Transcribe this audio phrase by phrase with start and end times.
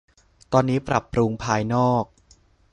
[0.53, 2.03] ตอนนี้ปรับปรุงภายนอก